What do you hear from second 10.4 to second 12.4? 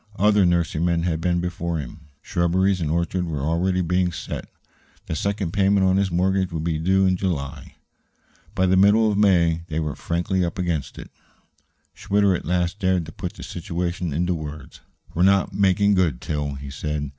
up against it. Schwitter